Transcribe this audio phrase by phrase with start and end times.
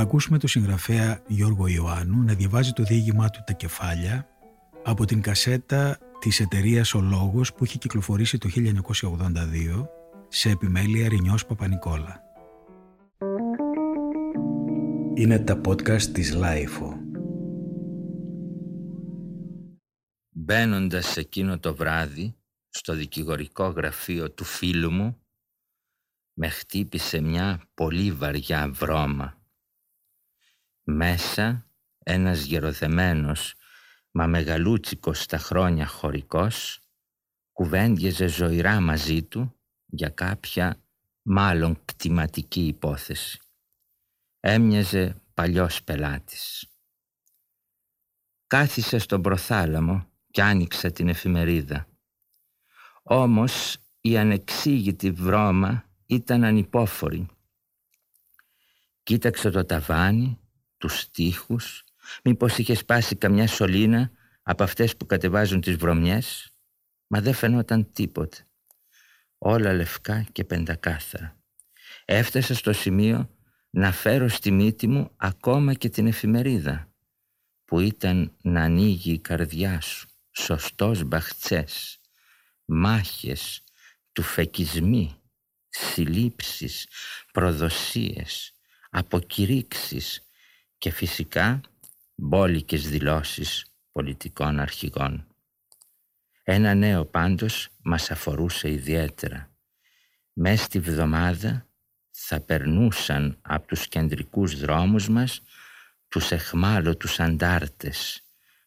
[0.00, 4.28] ακούσουμε τον συγγραφέα Γιώργο Ιωάννου να διαβάζει το διήγημά του «Τα κεφάλια»
[4.84, 9.86] από την κασέτα της εταιρείας «Ο Λόγος» που είχε κυκλοφορήσει το 1982
[10.28, 12.22] σε επιμέλεια Ρινιός Παπανικόλα.
[15.14, 16.98] Είναι τα podcast της LiFO.
[20.30, 22.36] Μπαίνοντας εκείνο το βράδυ
[22.68, 25.18] στο δικηγορικό γραφείο του φίλου μου
[26.34, 29.43] με χτύπησε μια πολύ βαριά βρώμα.
[30.84, 31.66] Μέσα
[31.98, 33.54] ένας γεροδεμένος
[34.10, 36.80] μα μεγαλούτσικος στα χρόνια χωρικός
[37.52, 39.54] κουβέντιαζε ζωηρά μαζί του
[39.86, 40.82] για κάποια
[41.22, 43.38] μάλλον κτηματική υπόθεση.
[44.40, 46.66] Έμοιαζε παλιός πελάτης.
[48.46, 51.86] Κάθισα στον προθάλαμο και άνοιξα την εφημερίδα.
[53.02, 57.28] Όμως η ανεξήγητη βρώμα ήταν ανυπόφορη.
[59.02, 60.38] Κοίταξε το ταβάνι,
[60.84, 61.84] τους στίχους,
[62.24, 64.10] μήπως είχε σπάσει καμιά σωλήνα
[64.42, 66.52] από αυτές που κατεβάζουν τις βρωμιές,
[67.06, 68.46] μα δεν φαινόταν τίποτε.
[69.38, 71.36] Όλα λευκά και πεντακάθαρα.
[72.04, 73.30] Έφτασα στο σημείο
[73.70, 76.92] να φέρω στη μύτη μου ακόμα και την εφημερίδα,
[77.64, 82.00] που ήταν να ανοίγει η καρδιά σου, σωστός μπαχτσές,
[82.64, 83.62] μάχες,
[84.12, 85.16] του φεκισμοί,
[85.68, 86.88] συλλήψεις,
[87.32, 88.52] προδοσίες,
[88.90, 90.23] αποκηρύξεις
[90.84, 91.60] και φυσικά
[92.14, 95.26] μπόλικες δηλώσεις πολιτικών αρχηγών.
[96.42, 99.56] Ένα νέο πάντως μας αφορούσε ιδιαίτερα.
[100.32, 101.66] Μες στη βδομάδα
[102.10, 105.42] θα περνούσαν από τους κεντρικούς δρόμους μας
[106.08, 108.22] τους εχμάλωτους αντάρτες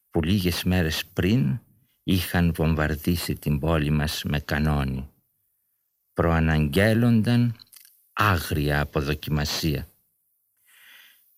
[0.10, 1.60] που λίγες μέρες πριν
[2.04, 5.10] είχαν βομβαρδίσει την πόλη μας με κανόνι
[6.14, 7.56] προαναγγέλλονταν
[8.14, 9.88] άγρια αποδοκιμασία.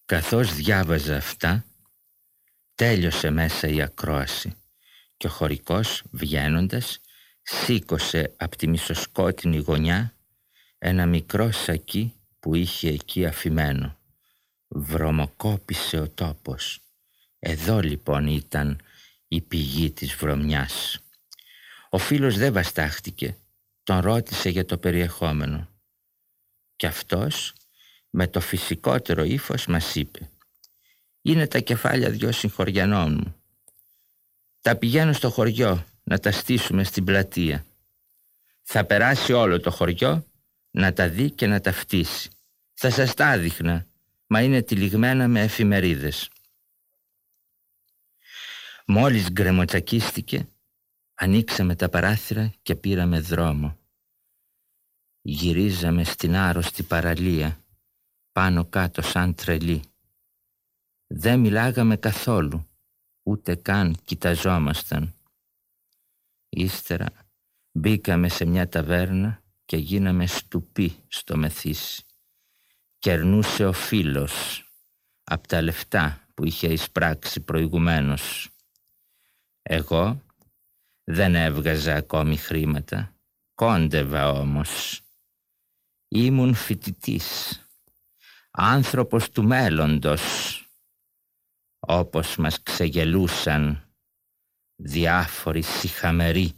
[0.10, 1.66] Καθώς διάβαζα αυτά,
[2.76, 4.54] τέλειωσε μέσα η ακρόαση
[5.18, 7.00] και ο χωρικός βγαίνοντας
[7.42, 10.16] σήκωσε από τη μισοσκότεινη γωνιά
[10.78, 13.98] ένα μικρό σακί που είχε εκεί αφημένο.
[14.68, 16.80] Βρωμοκόπησε ο τόπος.
[17.40, 18.82] Εδώ λοιπόν ήταν
[19.28, 21.00] η πηγή της βρωμιάς.
[21.90, 23.38] Ο φίλος δεν βαστάχτηκε
[23.84, 25.68] τον ρώτησε για το περιεχόμενο.
[26.76, 27.54] Και αυτός
[28.10, 30.30] με το φυσικότερο ύφος μας είπε
[31.22, 33.36] «Είναι τα κεφάλια δυο συγχωριανών μου.
[34.62, 37.66] Τα πηγαίνω στο χωριό να τα στήσουμε στην πλατεία.
[38.64, 40.26] Θα περάσει όλο το χωριό
[40.72, 42.30] να τα δει και να τα φτύσει.
[42.74, 43.88] Θα σας τα άδειχνα,
[44.28, 46.30] μα είναι τυλιγμένα με εφημερίδες».
[48.92, 50.48] Μόλις γκρεμοτσακίστηκε,
[51.14, 53.78] ανοίξαμε τα παράθυρα και πήραμε δρόμο.
[55.22, 57.64] Γυρίζαμε στην άρρωστη παραλία,
[58.40, 59.82] πάνω κάτω σαν τρελή.
[61.08, 62.68] Δεν μιλάγαμε καθόλου,
[63.24, 65.14] ούτε καν κοιταζόμασταν.
[66.50, 67.08] Ύστερα
[67.72, 72.04] μπήκαμε σε μια ταβέρνα και γίναμε στουπί στο μεθύσι.
[73.00, 74.66] Κερνούσε ο φίλος
[75.24, 78.50] από τα λεφτά που είχε εισπράξει προηγουμένως.
[79.62, 80.22] Εγώ
[81.04, 83.16] δεν έβγαζα ακόμη χρήματα,
[83.54, 85.02] κόντευα όμως
[86.12, 87.60] Ήμουν φοιτητής,
[88.52, 90.24] άνθρωπος του μέλλοντος,
[91.80, 93.84] όπως μας ξεγελούσαν
[94.76, 96.54] διάφοροι συχαμεροί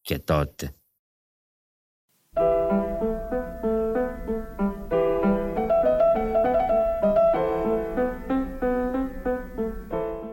[0.00, 0.74] και τότε.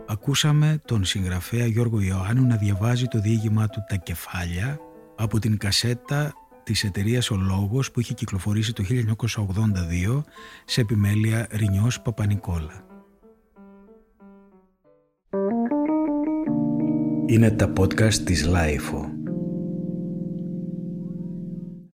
[0.08, 4.80] Ακούσαμε τον συγγραφέα Γιώργο Ιωάννου να διαβάζει το διήγημά του «Τα κεφάλια»
[5.16, 6.34] από την κασέτα
[6.64, 10.24] της εταιρείας «Ο Λόγος» που είχε κυκλοφορήσει το 1982
[10.66, 12.86] σε επιμέλεια Ρινιός Παπανικόλα.
[17.26, 19.21] Είναι τα podcast της LiFO.